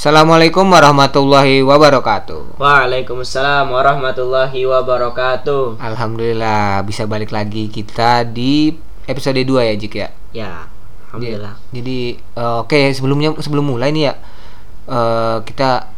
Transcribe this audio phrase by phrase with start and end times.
[0.00, 2.56] Assalamualaikum warahmatullahi wabarakatuh.
[2.56, 5.76] Waalaikumsalam warahmatullahi wabarakatuh.
[5.76, 8.72] Alhamdulillah bisa balik lagi kita di
[9.04, 10.08] episode 2 ya Jik ya.
[10.32, 10.52] Ya,
[11.04, 11.52] alhamdulillah.
[11.76, 14.14] Jadi eh, oke sebelumnya sebelum mulai nih ya
[14.88, 15.92] eh, kita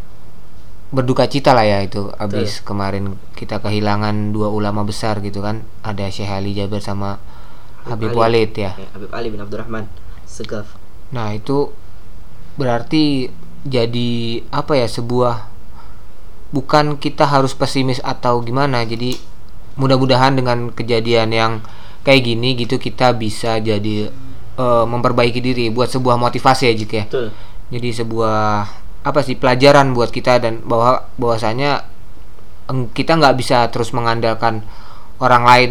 [0.90, 6.10] berduka cita lah ya itu abis kemarin kita kehilangan dua ulama besar gitu kan ada
[6.10, 7.22] Syekh Ali Jaber sama
[7.86, 8.50] Habib Ali.
[8.50, 8.74] Walid ya.
[8.82, 9.86] Eh, Habib Ali bin Abdurrahman
[10.26, 10.74] Segaf.
[11.14, 11.70] Nah itu
[12.58, 13.30] berarti
[13.62, 15.46] jadi apa ya sebuah
[16.50, 19.16] bukan kita harus pesimis atau gimana jadi
[19.78, 21.52] mudah-mudahan dengan kejadian yang
[22.02, 24.10] kayak gini gitu kita bisa jadi
[24.58, 27.04] eh, memperbaiki diri buat sebuah motivasi ya Jik ya.
[27.08, 27.28] Betul.
[27.72, 28.68] jadi sebuah
[29.02, 31.88] apa sih pelajaran buat kita dan bahwa bahwasanya
[32.94, 34.62] kita nggak bisa terus mengandalkan
[35.18, 35.70] orang lain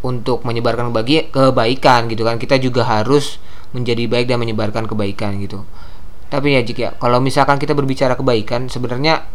[0.00, 2.40] untuk menyebarkan bagi kebaikan gitu kan.
[2.40, 3.36] Kita juga harus
[3.76, 5.68] menjadi baik dan menyebarkan kebaikan gitu
[6.30, 9.26] tapi ya jika kalau misalkan kita berbicara kebaikan sebenarnya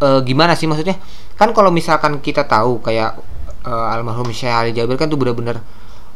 [0.00, 0.96] eh, gimana sih maksudnya?
[1.36, 3.20] Kan kalau misalkan kita tahu kayak
[3.68, 5.60] eh, almarhum Syekh Ali Jabir kan tuh benar-benar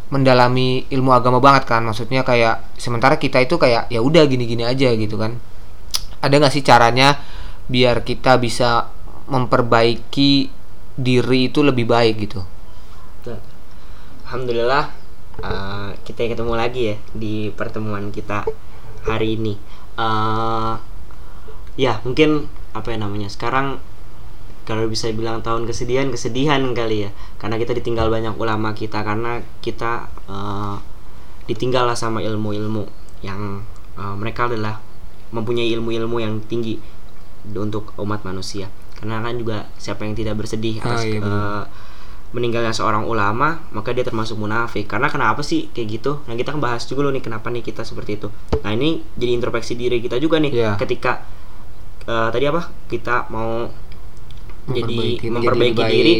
[0.08, 1.84] mendalami ilmu agama banget kan?
[1.84, 5.36] Maksudnya kayak sementara kita itu kayak ya udah gini-gini aja gitu kan.
[6.24, 7.20] Ada nggak sih caranya
[7.68, 8.88] biar kita bisa
[9.28, 10.48] memperbaiki
[10.96, 12.40] diri itu lebih baik gitu.
[14.28, 14.88] Alhamdulillah
[15.44, 18.48] eh, kita ketemu lagi ya di pertemuan kita
[19.08, 19.54] hari ini.
[19.98, 20.74] Eh,
[21.78, 23.78] ya mungkin apa ya namanya sekarang
[24.68, 29.40] kalau bisa bilang tahun kesedihan kesedihan kali ya karena kita ditinggal banyak ulama kita karena
[29.64, 30.76] kita eh,
[31.48, 32.84] ditinggal lah sama ilmu-ilmu
[33.24, 33.62] yang
[33.96, 34.78] eh, mereka adalah
[35.32, 36.76] mempunyai ilmu-ilmu yang tinggi
[37.48, 41.32] untuk umat manusia karena kan juga siapa yang tidak bersedih Ah, atas iya benar.
[41.32, 41.64] eh,
[42.28, 44.84] meninggalnya seorang ulama maka dia termasuk munafik.
[44.84, 46.12] Karena kenapa sih kayak gitu?
[46.24, 48.28] Nah kita kan bahas juga loh nih kenapa nih kita seperti itu.
[48.60, 50.72] Nah ini jadi introspeksi diri kita juga nih Iya.
[50.76, 51.24] ketika
[52.04, 52.68] eh, tadi apa?
[52.86, 53.68] Kita mau
[54.66, 56.14] Memperbaiki- jadi memperbaiki diri.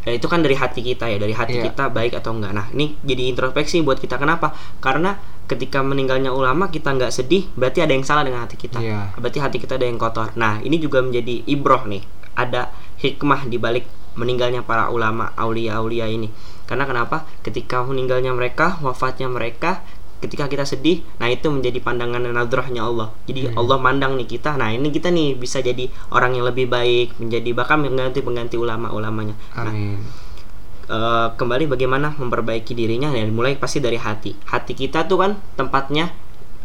[0.00, 1.64] Ya itu kan dari hati kita ya dari hati Iya.
[1.68, 2.50] kita baik atau enggak.
[2.50, 4.16] Nah ini jadi introspeksi buat kita.
[4.16, 4.50] Kenapa?
[4.78, 8.78] Karena ketika meninggalnya ulama kita nggak sedih berarti ada yang salah dengan hati kita.
[8.78, 9.12] Iya.
[9.14, 10.30] berarti hati kita ada yang kotor.
[10.34, 12.00] Nah ini juga menjadi ibroh nih.
[12.32, 13.84] Ada hikmah di balik
[14.18, 16.30] meninggalnya para ulama aulia-aulia ini.
[16.66, 17.26] Karena kenapa?
[17.42, 19.82] Ketika meninggalnya mereka wafatnya mereka
[20.20, 23.08] ketika kita sedih nah itu menjadi pandangan dan nadrahnya Allah.
[23.24, 27.16] Jadi Allah mandang nih kita nah ini kita nih bisa jadi orang yang lebih baik
[27.16, 29.34] menjadi bahkan mengganti pengganti ulama-ulamanya.
[29.56, 29.96] Nah amin.
[30.92, 34.36] eh, kembali bagaimana memperbaiki dirinya ya mulai pasti dari hati.
[34.44, 36.12] Hati kita tuh kan tempatnya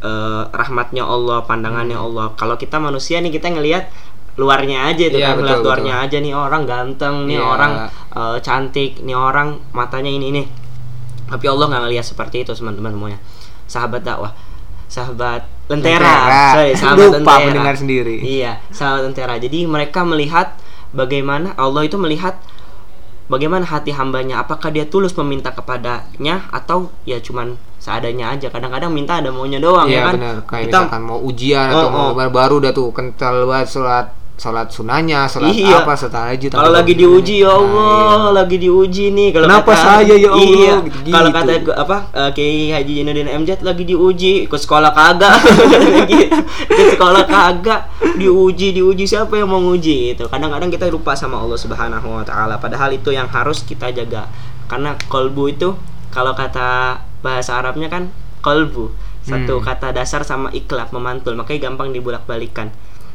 [0.04, 2.36] eh, rahmatnya Allah pandangannya Allah.
[2.36, 3.88] Kalau kita manusia nih kita ngelihat
[4.36, 5.16] luarnya aja Hmm.
[5.16, 7.46] Iya, kan ngeliat betul, luarnya aja nih orang ganteng nih Iya.
[7.46, 7.72] orang
[8.12, 10.44] eh, cantik nih orang matanya ini ini
[11.26, 13.20] tapi Allah nggak ngelihat seperti itu teman-teman semuanya
[13.66, 14.32] sahabat dakwah
[14.86, 16.54] sahabat lentera, Lentera.
[16.54, 18.16] Sorry, sahabat Lupa lentera mendengar sendiri.
[18.22, 19.34] Iya, sahabat lentera.
[19.36, 20.54] Jadi mereka melihat
[20.94, 22.38] bagaimana Allah itu melihat
[23.26, 24.40] bagaimana hati hambanya.
[24.40, 28.54] Apakah dia tulus meminta kepadanya atau ya cuman seadanya aja.
[28.54, 30.14] Kadang-kadang minta ada maunya doang Iya ya kan.
[30.16, 32.30] benar kayak Kita misalkan mau ujian atau Oh, mau oh.
[32.30, 35.80] baru udah tuh kental banget sholat sholat sunahnya sholat Iya.
[35.82, 40.14] apa setelah aja kalau lagi diuji ya Allah, lagi diuji nih kalau Nah, Kenapa saya
[40.14, 40.44] ya Allah?
[40.44, 40.74] Iya.
[40.84, 41.16] Gitu-gitu.
[41.16, 45.40] Kalau kata apa eh, Kiai Haji Jainuddin MJ lagi diuji, ikut sekolah kagak.
[46.12, 46.36] Gitu.
[46.68, 47.82] ikut sekolah kagak,
[48.16, 50.28] diuji, diuji siapa yang mau nguji itu.
[50.28, 54.28] Kadang-kadang kita lupa sama Allah Subhanahu wa taala padahal itu yang harus kita jaga.
[54.68, 55.80] Karena kolbu itu
[56.12, 58.92] kalau kata bahasa Arabnya kan kolbu.
[59.26, 59.66] Satu Hmm.
[59.66, 62.70] kata dasar sama iklab memantul, makanya gampang dibulak-balikan.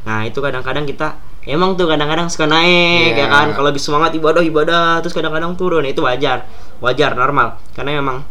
[0.06, 3.24] Nah, itu kadang-kadang kita emang tuh kadang-kadang suka naik Iya.
[3.24, 3.46] ya kan?
[3.56, 5.84] Kalau lagi semangat ibadah ibadah terus kadang-kadang turun.
[5.88, 6.44] Itu wajar
[6.80, 7.60] wajar normal.
[7.76, 8.24] Karena memang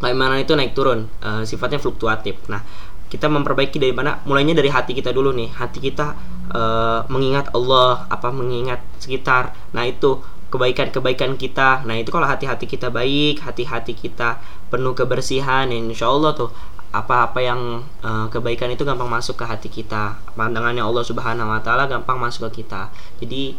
[0.00, 2.40] keimanan itu naik turun eh, sifatnya fluktuatif.
[2.48, 2.62] Nah
[3.10, 4.22] kita memperbaiki dari mana?
[4.22, 5.50] Mulainya dari hati kita dulu nih.
[5.54, 6.14] Hati kita
[6.54, 9.54] eh, mengingat Allah apa mengingat sekitar.
[9.74, 10.18] Nah itu
[10.50, 11.86] kebaikan-kebaikan kita.
[11.86, 16.50] Nah itu kalau hati-hati kita baik hati-hati kita penuh kebersihan ya insya Allah tuh
[16.90, 20.18] apa-apa yang eh, kebaikan itu gampang masuk ke hati kita.
[20.34, 22.90] Pandangannya Allah Subhanahu Wa Taala gampang masuk ke kita.
[23.22, 23.54] Jadi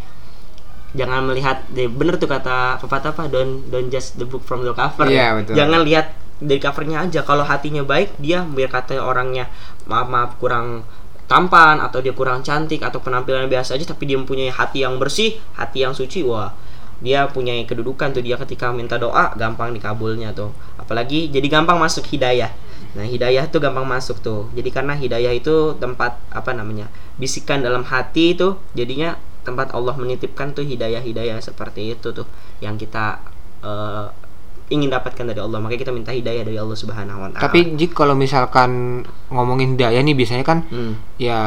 [0.92, 3.32] jangan melihat deh bener tuh kata pepatah apa?
[3.32, 5.08] Don't don't just the book from the cover.
[5.08, 5.56] Iya, betul.
[5.56, 6.12] jangan lihat
[6.44, 7.24] dari covernya aja.
[7.24, 9.48] Kalau hatinya baik dia biar kata orangnya
[9.88, 10.84] maaf maaf kurang
[11.32, 15.40] tampan atau dia kurang cantik atau penampilan biasa aja tapi dia mempunyai hati yang bersih
[15.56, 16.52] hati yang suci wah
[17.00, 20.52] dia punya kedudukan tuh dia ketika minta doa gampang dikabulnya tuh.
[20.76, 22.52] Apalagi jadi gampang masuk hidayah
[22.98, 24.52] nah hidayah tuh gampang masuk tuh.
[24.52, 30.54] Jadi karena hidayah itu tempat apa namanya bisikan dalam hati itu jadinya tempat Allah menitipkan
[30.54, 32.28] tuh hidayah-hidayah seperti itu tuh
[32.62, 33.18] yang kita
[33.66, 34.08] eh,
[34.72, 35.60] ingin dapatkan dari Allah.
[35.60, 37.44] Makanya kita minta hidayah dari Allah Subhanahu wa taala.
[37.44, 40.96] Tapi jik kalau misalkan ngomongin hidayah nih biasanya kan Hmm.
[41.20, 41.40] ya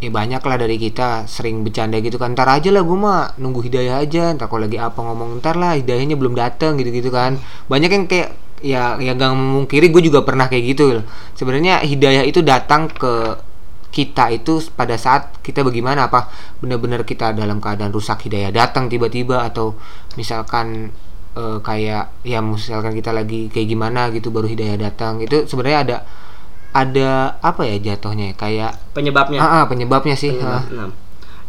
[0.00, 2.32] ya banyak lah dari kita sering bercanda gitu kan.
[2.32, 4.30] Ntar aja lah gue mah nunggu hidayah aja.
[4.38, 7.42] Ntar kalau lagi apa ngomong ntar lah hidayahnya belum datang gitu gitu kan.
[7.66, 11.04] Banyak yang kayak ya yang gak memungkiri gue juga pernah kayak gitu loh
[11.36, 13.40] sebenarnya hidayah itu datang ke
[13.90, 16.30] kita itu pada saat kita bagaimana apa
[16.62, 19.74] benar-benar kita dalam keadaan rusak hidayah datang tiba-tiba atau
[20.14, 20.94] misalkan
[21.34, 25.96] eh, kayak ya misalkan kita lagi kayak gimana gitu baru hidayah datang itu sebenarnya ada
[26.70, 30.62] ada apa ya jatuhnya ya, kayak penyebabnya ah, ah, penyebabnya sih ah.
[30.62, 30.90] Penyebab enam.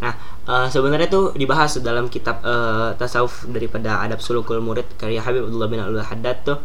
[0.01, 0.13] Nah,
[0.49, 5.69] eh, sebenarnya tuh dibahas dalam kitab eh, tasawuf daripada Adab Sulukul Murid karya Habib Abdullah
[5.69, 6.57] bin Abdul Haddad tuh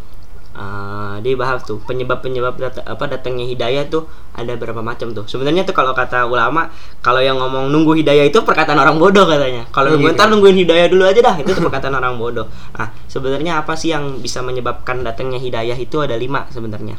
[0.57, 5.29] eh, dia bahas tuh penyebab-penyebab dat- apa datangnya hidayah tuh ada berapa macam tuh.
[5.29, 6.73] Sebenarnya tuh kalau kata ulama,
[7.05, 9.69] kalau yang ngomong nunggu hidayah itu perkataan orang bodoh katanya.
[9.69, 12.49] Kalau Oh, nunggu ntar nungguin hidayah dulu aja dah, itu tuh perkataan orang bodoh.
[12.77, 16.97] Nah, sebenarnya apa sih yang bisa menyebabkan datangnya hidayah itu ada lima sebenarnya.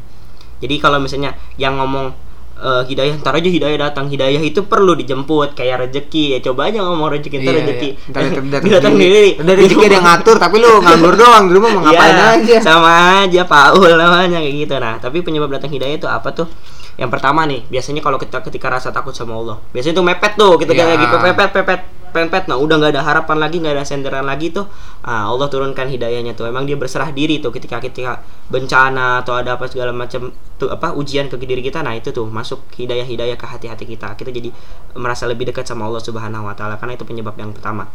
[0.57, 2.13] Jadi kalau misalnya yang ngomong
[2.57, 4.05] eh, hidayah ntar aja hidayah datang.
[4.07, 6.33] Hidayah itu perlu dijemput kayak rezeki.
[6.33, 7.89] Ya coba aja ngomong rezeki ntar Iya, rezeki.
[7.89, 8.09] iya.
[8.09, 8.21] Ntar
[8.73, 9.29] datang- sendiri.
[9.37, 12.57] Udah rezeki ada yang ngatur tapi lu nganggur doang di rumah mau ngapain Iya, aja?
[12.59, 14.75] sama aja Paul namanya kayak gitu.
[14.75, 16.47] Nah tapi penyebab datang hidayah itu apa tuh?
[16.95, 20.57] Yang pertama nih biasanya kalau kita ketika rasa takut sama Allah biasanya tuh mepet tuh
[20.57, 20.85] kita Iya.
[20.91, 21.81] lagi pepet pepet
[22.11, 24.67] pepet nah udah nggak ada harapan lagi nggak ada senderan lagi tuh.
[25.03, 26.47] Ah, Allah turunkan hidayahnya tuh.
[26.47, 30.95] Emang dia berserah diri tuh ketika ketika bencana atau ada apa segala macam tuh apa
[30.97, 34.15] ujian ke diri kita nah itu tuh masuk hidayah hidayah ke hati-hati kita.
[34.17, 34.49] Kita jadi
[34.97, 37.87] merasa lebih dekat sama Allah Subhanahu Wa Taala karena itu penyebab yang pertama.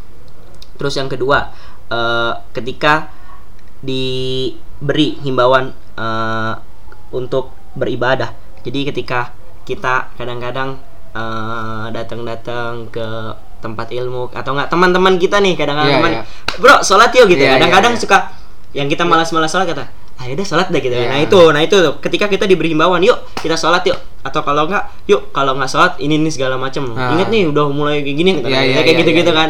[0.77, 1.53] Terus yang kedua
[1.93, 3.13] eh, ketika
[3.83, 6.55] diberi himbauan eh,
[7.13, 8.33] untuk beribadah.
[8.63, 10.79] Jadi ketika kita kadang-kadang
[11.13, 13.07] eh, datang-datang ke
[13.63, 16.23] tempat ilmu atau enggak teman-teman kita nih kadang-kadang Iya, teman, iya.
[16.59, 17.43] bro sholat yuk gitu.
[17.47, 18.05] Iya, kadang-kadang iya, iya.
[18.05, 18.19] suka
[18.75, 19.85] yang kita malas-malas sholat kata,
[20.19, 20.97] ah udah sholat deh gitu.
[20.97, 21.09] Iya.
[21.09, 21.95] Nah itu, nah itu tuh.
[22.03, 23.97] ketika kita diberi himbauan, yuk kita sholat yuk.
[24.27, 26.91] Atau kalau enggak, yuk kalau nggak sholat ini ini segala macam.
[26.99, 27.15] Ah.
[27.15, 29.39] Ingat nih udah mulai kayak gini, Iya, kayak iya, iya, gitu-gitu iya.
[29.39, 29.49] kan.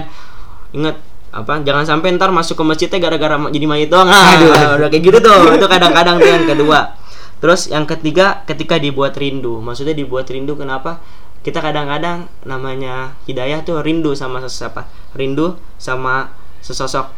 [0.77, 0.97] Ingat
[1.33, 4.53] apa jangan sampai ntar masuk ke masjidnya gara-gara jadi mayit doang ah, Aduh.
[4.85, 6.93] udah kayak gitu tuh itu kadang-kadang tuh yang kedua
[7.41, 11.01] terus yang ketiga ketika dibuat rindu maksudnya dibuat rindu kenapa
[11.43, 14.87] kita kadang-kadang namanya hidayah tuh rindu sama siapa
[15.19, 16.31] rindu sama
[16.63, 17.11] sesosok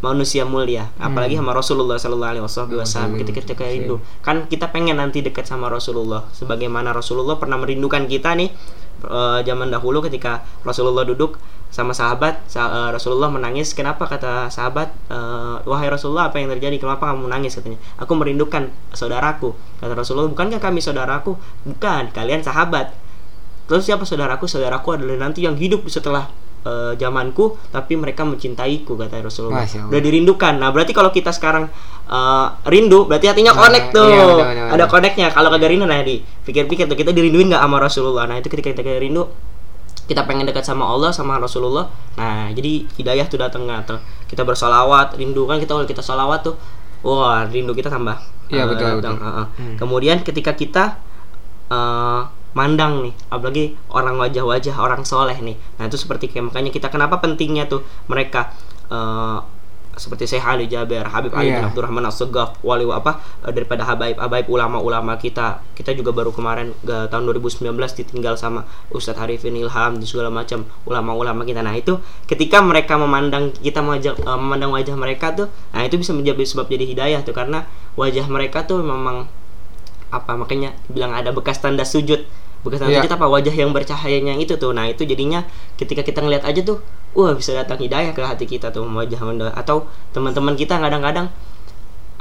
[0.00, 3.96] manusia mulia apalagi sama Rasulullah Sallallahu Alaihi Wasallam ketika kita rindu.
[4.24, 8.48] Kan kita pengen nanti dekat sama Rasulullah sebagaimana Rasulullah pernah merindukan kita nih
[9.04, 11.36] eh, zaman dahulu ketika Rasulullah duduk
[11.68, 14.08] sama sahabat sa- eh, Rasulullah menangis kenapa?
[14.08, 16.80] kata sahabat eh, wahai Rasulullah apa yang terjadi?
[16.80, 17.60] Kenapa kamu menangis?
[17.60, 17.76] katanya.
[18.00, 19.52] Aku merindukan saudaraku
[19.84, 20.32] kata Rasulullah.
[20.32, 21.36] Bukankah kami saudaraku?
[21.68, 22.96] Bukan kalian sahabat
[23.70, 24.50] Terus siapa saudaraku?
[24.50, 26.26] Saudaraku adalah nanti yang hidup setelah
[26.66, 29.62] eh, zamanku, tapi mereka mencintaiku kata Rasulullah.
[29.62, 30.58] Udah dirindukan.
[30.58, 31.70] Nah berarti kalau kita sekarang
[32.10, 34.10] eh, rindu, berarti hatinya Nah, connect tuh.
[34.10, 35.26] iya, benar, benar, Ada connectnya.
[35.30, 38.26] Kalau kagak rindu, nah di pikir-pikir tuh kita dirinduin nggak sama Rasulullah.
[38.26, 39.30] Nah itu ketika kita rindu,
[40.10, 41.86] kita pengen dekat sama Allah sama Rasulullah.
[42.18, 44.02] Nah jadi hidayah tuh datang nggak tuh.
[44.26, 46.58] Kita bersolawat, rindu kan kita kalau kita solawat tuh,
[47.06, 48.18] wah rindu kita tambah.
[48.50, 49.14] Iya, eh, betul, datang.
[49.14, 49.26] betul.
[49.30, 49.46] Heeh.
[49.62, 49.76] Hmm.
[49.78, 50.98] Kemudian ketika kita
[51.70, 52.22] eh,
[52.52, 55.56] mandang nih, apalagi orang wajah-wajah orang soleh nih.
[55.78, 58.50] Nah itu seperti kayak makanya kita kenapa pentingnya tuh mereka
[58.90, 59.38] eh,
[60.00, 61.68] seperti Syekh Ali Jaber, Habib Ali bin Iya.
[61.68, 65.60] Abdurrahman As-Segaf, wali apa eh, daripada habaib habaib ulama-ulama kita.
[65.76, 68.64] Kita juga baru kemarin eh, tahun 2019 ditinggal sama
[68.94, 71.60] Ustadz Harifin Ilham dan segala macam ulama-ulama kita.
[71.60, 76.16] Nah itu ketika mereka memandang kita wajah eh, memandang wajah mereka tuh, nah itu bisa
[76.16, 79.28] menjadi sebab jadi hidayah tuh karena wajah mereka tuh memang
[80.10, 82.26] apa makanya bilang ada bekas tanda sujud
[82.60, 83.00] bekas tanda Iya.
[83.02, 83.26] sujud apa?
[83.26, 84.72] Wajah yang bercahayanya itu tuh.
[84.72, 85.44] Nah itu jadinya
[85.76, 86.80] ketika kita ngeliat aja tuh
[87.12, 89.18] wah bisa datang hidayah ke hati kita tuh wajah
[89.56, 91.26] atau teman-teman kita kadang-kadang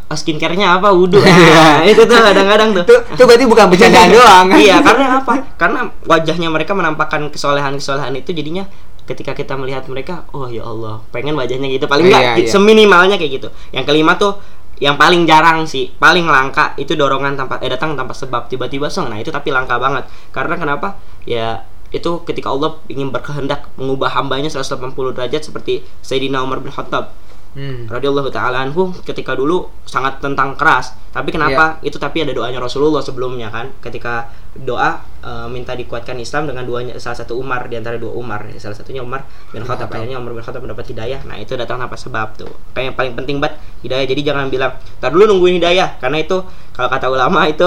[0.10, 0.90] ah, skincare-nya apa?
[0.90, 2.84] Wudhu nah, itu tuh kadang-kadang tuh.
[2.88, 4.46] Itu itu berarti bukan bercandaan doang.
[4.56, 5.34] iya karena apa?
[5.60, 8.66] Karena wajahnya mereka menampakkan kesolehan-kesolehan itu jadinya
[9.06, 11.86] ketika kita melihat mereka oh ya Allah pengen wajahnya gitu.
[11.86, 12.50] Paling Iya, enggak iya.
[12.50, 13.50] seminimalnya kayak gitu.
[13.74, 14.38] Yang kelima tuh
[14.80, 18.48] yang paling jarang sih paling langka itu dorongan tanpa eh datang tanpa sebab.
[18.48, 20.08] Tiba-tiba song nah itu tapi langka banget.
[20.32, 20.96] Karena kenapa?
[21.28, 27.12] Ya itu ketika Allah ingin berkehendak mengubah hambanya 180 derajat seperti Sayyidina Umar bin Khattab
[27.50, 27.90] Hmm.
[27.90, 30.94] radhiyallahu taala anhu ketika dulu sangat tentang keras.
[31.10, 31.82] Tapi kenapa?
[31.82, 31.90] Iya.
[31.90, 33.74] itu tapi ada doanya Rasulullah sebelumnya kan.
[33.82, 38.46] Ketika doa eh, minta dikuatkan Islam dengan doanya salah satu Umar di antara dua Umar.
[38.62, 39.90] Salah satunya Umar bin Khattab.
[39.90, 41.26] Akhirnya Umar bin Khattab mendapat hidayah.
[41.26, 42.54] Nah itu datang tanpa sebab tuh.
[42.78, 44.06] Kayak yang paling penting banget hidayah.
[44.06, 45.98] Jadi jangan bilang tar dulu nungguin hidayah.
[45.98, 46.46] Karena itu
[46.78, 47.66] kalau kata ulama itu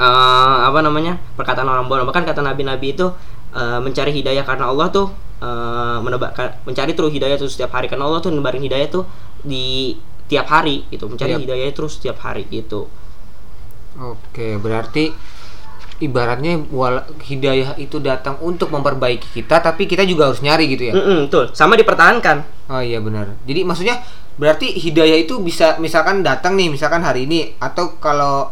[0.00, 3.12] eh, apa namanya perkataan orang bodoh bahkan kata nabi-nabi itu
[3.52, 5.12] eh, mencari hidayah karena Allah tuh
[5.42, 7.90] eh, menebak mencari terus hidayah terus setiap hari.
[7.90, 9.04] Karena Allah tuh nebarin hidayah tuh
[9.42, 9.98] di
[10.30, 11.10] tiap hari gitu.
[11.10, 11.42] Mencari Yap.
[11.42, 12.86] hidayah terus setiap hari gitu.
[13.98, 15.12] Oke, berarti
[16.02, 20.94] ibaratnya wala- hidayah itu datang untuk memperbaiki kita tapi kita juga harus nyari gitu ya?
[20.98, 21.54] Mm-mm, betul.
[21.54, 22.42] Sama dipertahankan.
[22.72, 23.38] Oh iya benar.
[23.46, 24.02] Jadi maksudnya
[24.34, 28.48] berarti hidayah itu bisa misalkan datang nih misalkan hari ini atau kalau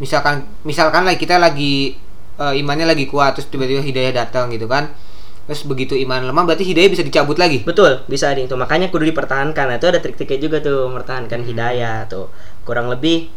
[0.00, 1.94] misalkan misalkan lah kita lagi
[2.40, 4.88] eh, imannya lagi kuat terus tiba-tiba hidayah datang gitu kan
[5.48, 7.64] terus begitu iman lemah berarti hidayah bisa dicabut lagi?
[7.64, 8.52] Betul bisa di itu.
[8.52, 9.64] Makanya kudu dipertahankan.
[9.72, 12.28] Nah, itu ada trik-triknya juga tuh mempertahankan hidayah tuh.
[12.68, 13.32] Kurang lebih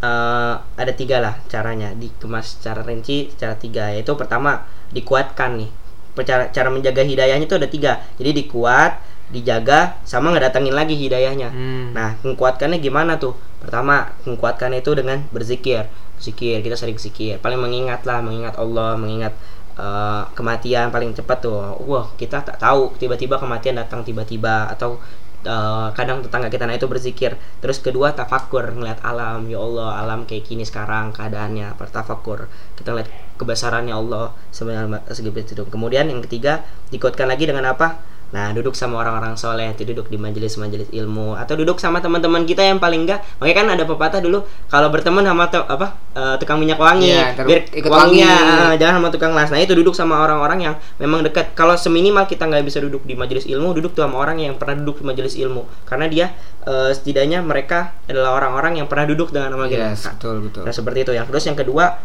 [0.00, 1.92] eh, ada tiga lah caranya.
[1.92, 3.92] Dikemas secara rinci secara tiga.
[3.92, 5.70] Yaitu pertama dikuatkan nih.
[6.24, 8.00] Cara cara menjaga hidayahnya itu ada tiga.
[8.16, 8.96] Jadi dikuat
[9.30, 11.54] dijaga sama nggak datangin lagi hidayahnya.
[11.54, 11.94] Hmm.
[11.94, 13.38] nah menguatkannya gimana tuh?
[13.62, 15.86] Pertama menguatkannya itu dengan berzikir.
[16.20, 17.38] Zikir kita sering zikir.
[17.38, 19.32] Paling mengingat lah mengingat Allah mengingat
[19.80, 21.56] eh, kematian paling cepat tuh.
[21.88, 25.00] Wah kita tak tahu tiba-tiba kematian datang tiba-tiba atau
[25.44, 27.34] eh, kadang tetangga kita nah itu berzikir.
[27.64, 29.48] Terus kedua tafakur ngeliat alam.
[29.48, 32.46] Ya Allah alam kayak gini sekarang keadaannya tafakur
[32.76, 33.08] kita ngeliat
[33.40, 35.64] kebesarannya Allah sebenarnya segitu itu.
[35.64, 36.60] Kemudian yang ketiga
[36.92, 41.58] dikuatkan lagi dengan apa Nah, duduk sama orang-orang soleh, itu duduk di majelis-majelis ilmu atau
[41.58, 43.26] duduk sama teman-teman kita yang paling enggak.
[43.42, 47.42] Makanya kan ada pepatah dulu kalau berteman sama te- apa eh, tukang minyak wangi, ter-
[47.42, 48.62] biar ikut wanginya wangi.
[48.70, 49.50] eh, jangan sama tukang las.
[49.50, 51.52] Nah, itu duduk sama orang-orang yang memang dekat.
[51.52, 54.78] Kalau seminimal kita nggak bisa duduk di majelis ilmu, duduk tuh sama orang yang pernah
[54.78, 55.66] duduk di majelis ilmu.
[55.82, 56.30] Karena dia
[56.64, 59.90] eh, setidaknya mereka adalah orang-orang yang pernah duduk dengan nama kita.
[59.90, 61.98] Yes, betul betul Nah seperti itu yang terus yang kedua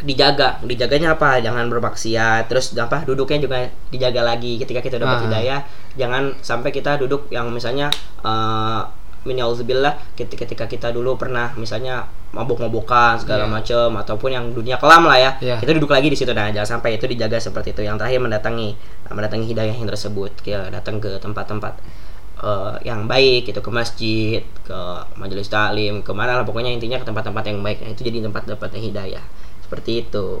[0.00, 0.62] dijaga.
[0.62, 1.38] Dijaganya apa?
[1.38, 2.46] Jangan bermaksiat.
[2.46, 3.56] Terus apa duduknya juga
[3.90, 5.24] dijaga lagi ketika kita dapat Ah.
[5.26, 5.60] hidayah.
[5.98, 7.90] Jangan sampai kita duduk yang misalnya
[8.22, 8.82] eh
[9.26, 13.50] min yauzubillah ketika kita dulu pernah misalnya mabuk-mabukan segala Iya.
[13.50, 15.56] macam ataupun yang dunia kelam lah ya Iya.
[15.58, 16.30] kita duduk lagi di situ.
[16.32, 17.82] Nah jangan sampai itu dijaga seperti itu.
[17.82, 18.68] Yang terakhir mendatangi
[19.04, 20.32] nah, mendatangi hidayah yang tersebut.
[20.40, 21.74] Kayak datang ke tempat-tempat
[22.38, 24.78] eh, yang baik itu ke masjid ke
[25.18, 26.46] majelis taklim ke mana lah.
[26.46, 27.82] Pokoknya intinya ke tempat-tempat yang baik.
[27.82, 29.24] Nah, itu jadi tempat dapatnya hidayah
[29.68, 30.40] seperti itu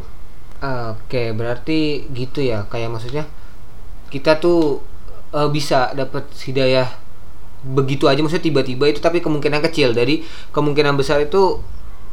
[0.58, 2.66] Oke, berarti gitu ya.
[2.66, 3.24] Kayak maksudnya
[4.10, 4.82] kita tuh
[5.30, 6.90] eh, bisa dapat hidayah
[7.58, 9.94] begitu aja maksudnya tiba-tiba itu tapi kemungkinan kecil.
[9.94, 11.62] Dari kemungkinan besar itu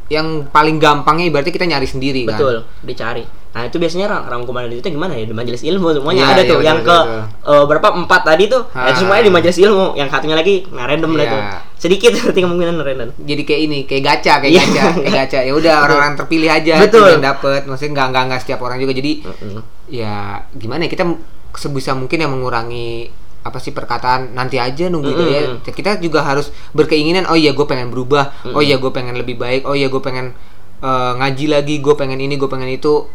[0.06, 2.38] yang paling gampangnya berarti kita nyari sendiri kan.
[2.38, 2.56] betul
[2.86, 6.42] dicari nah itu biasanya rang rangkuman itu gimana ya di majelis ilmu semuanya Iya, ada
[6.44, 7.48] iya, tuh betul, yang ke betul.
[7.48, 9.00] eh, berapa empat tadi tuh nah, itu Ah.
[9.00, 11.32] semuanya di majelis ilmu yang satunya lagi nah random lah Iya.
[11.32, 11.40] tuh
[11.76, 14.60] sedikit berarti kemungkinan random Jadi kayak ini, kayak gacha, kayak Iya.
[14.62, 15.38] gacha, kayak gacha.
[15.40, 17.08] Ya udah orang-orang terpilih aja Betul.
[17.16, 17.64] yang dapet.
[17.64, 18.92] Maksudnya nggak nggak nggak setiap orang juga.
[18.92, 19.60] Jadi Mm-mm.
[19.88, 20.14] ya
[20.52, 21.04] gimana ya kita
[21.52, 23.08] sebisa mungkin yang mengurangi
[23.40, 25.20] apa sih perkataan nanti aja nunggu Mm-mm.
[25.22, 25.44] hidayah.
[25.64, 29.62] kita juga harus berkeinginan oh iya gue pengen berubah oh iya gue pengen lebih baik
[29.62, 30.34] oh iya gue pengen
[30.80, 33.06] eh, ngaji lagi gue pengen ini gue pengen itu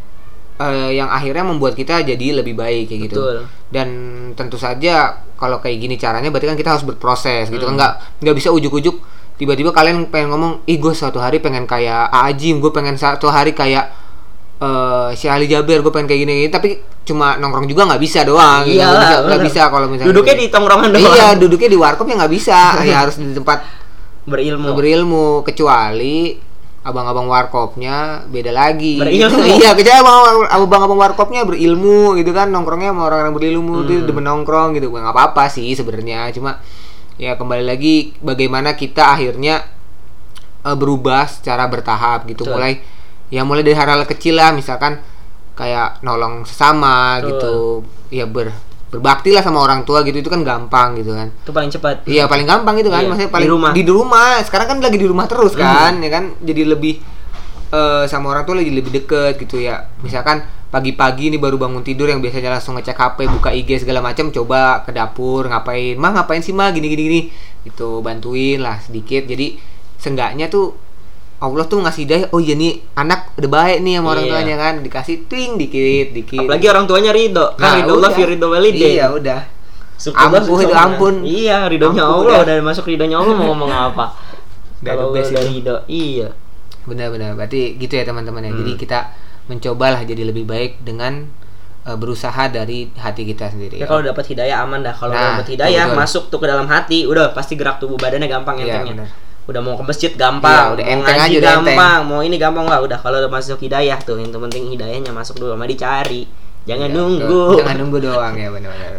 [0.62, 3.18] Eh, yang akhirnya membuat kita jadi lebih baik kayak gitu.
[3.18, 3.38] Betul.
[3.72, 3.88] dan
[4.36, 7.64] tentu saja kalau kayak gini caranya berarti kan kita harus berproses gitu.
[7.66, 7.74] Hmm.
[7.74, 8.96] kan nggak nggak bisa ujuk-ujuk.
[9.42, 13.58] Tiba-tiba kalian pengen ngomong ih gue suatu hari pengen kayak Ajim gue pengen satu hari
[13.58, 13.90] kayak
[14.62, 16.50] eh si Ali Jaber gue pengen kayak gini, gini.
[16.54, 16.70] Tapi
[17.08, 18.78] cuma nongkrong juga nggak bisa doang gitu.
[18.78, 21.16] Iyalah, nggak bisa, bisa kalau misalnya duduknya di tongkrongan doang.
[21.18, 22.60] Iya duduknya di warkop ya nggak bisa.
[22.92, 23.66] Ya harus di tempat
[24.30, 24.78] berilmu.
[24.78, 26.38] Berilmu kecuali
[26.82, 29.38] abang-abang warkopnya beda lagi Berilmu.
[29.62, 33.88] iya kecuali abang- abang-abang warkopnya berilmu gitu kan nongkrongnya sama orang-orang berilmu Hmm.
[33.88, 36.58] dia demen nongkrong gitu nggak apa-apa sih sebenarnya cuma
[37.16, 39.62] ya kembali lagi bagaimana kita akhirnya
[40.62, 42.58] eh, berubah secara bertahap gitu Betul.
[42.58, 42.74] mulai
[43.30, 44.98] ya mulai dari hal-hal kecil lah misalkan
[45.54, 47.30] kayak nolong sesama Betul.
[47.30, 47.54] gitu
[48.10, 48.50] ya ber
[48.92, 52.28] berbakti lah sama orang tua gitu itu kan gampang gitu kan itu paling cepat Iya
[52.28, 53.72] paling gampang itu kan, Iya, maksudnya di paling rumah.
[53.72, 54.32] di rumah.
[54.44, 55.64] Sekarang kan lagi di rumah terus Hmm.
[55.64, 57.00] kan, ya kan, jadi lebih
[57.72, 59.88] eh, sama orang tua lagi lebih deket gitu ya.
[60.04, 64.28] Misalkan pagi-pagi nih baru bangun tidur yang biasanya langsung ngecek HP, buka IG segala macam,
[64.28, 67.22] coba ke dapur ngapain, mah ngapain sih mah gini gini gini,
[67.64, 69.24] gitu bantuin lah sedikit.
[69.24, 69.56] Jadi
[69.96, 70.76] seenggaknya tuh
[71.42, 74.32] Allah tuh ngasih hidayah, oh iya nih anak udah baik nih sama orang Iya.
[74.32, 76.38] tuanya kan, dikasih twing dikit dikit.
[76.40, 79.42] apalagi orang tuanya ridho kan ridho Allah ridho walidin Iya udah.
[80.12, 81.16] Ampun, itu ampun.
[81.22, 82.40] Iya, ridhonya Allah udah.
[82.42, 84.06] udah masuk ridhonya Allah mau ngomong apa?
[84.86, 86.30] Kalau udah ridho, iya.
[86.82, 87.34] Benar-benar.
[87.34, 88.52] Berarti gitu ya teman-teman ya.
[88.52, 88.82] Jadi Hmm.
[88.82, 89.00] kita
[89.46, 91.26] mencobalah jadi lebih baik dengan
[91.82, 93.78] eh, berusaha dari hati kita sendiri.
[93.78, 94.94] Ya kalau dapat hidayah aman dah.
[94.94, 95.98] Kalau Nah, dapat hidayah betul.
[95.98, 99.10] masuk tuh ke dalam hati, udah pasti gerak tubuh badannya gampang Iya, entengnya.
[99.52, 101.76] Udah mau ke masjid gampang, Iya, udah mau enteng ngaji aja, udah enteng.
[101.76, 102.80] gampang, mau ini gampang lah.
[102.80, 106.24] Udah kalau udah masuk hidayah tuh, yang penting hidayahnya masuk dulu sama dicari.
[106.64, 107.44] Jangan Iya, nunggu.
[107.52, 107.58] betul.
[107.60, 108.94] Jangan nunggu doang ya benar-benar.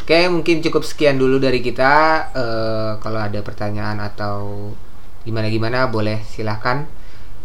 [0.00, 1.92] Oke, mungkin cukup sekian dulu dari kita.
[2.34, 4.68] Eh, kalau ada pertanyaan atau
[5.22, 6.84] gimana-gimana boleh silahkan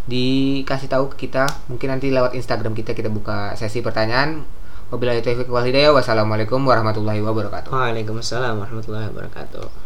[0.05, 1.45] dikasih tahu ke kita.
[1.65, 4.41] Mungkin nanti lewat Instagram kita kita buka sesi pertanyaan.
[4.89, 5.93] Wabillahi taufiq wal hidayah.
[5.93, 7.69] Wassalamualaikum warahmatullahi wabarakatuh.
[7.69, 9.84] Waalaikumsalam warahmatullahi wabarakatuh.